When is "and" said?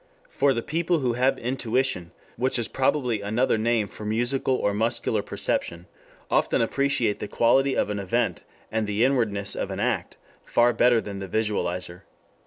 8.71-8.87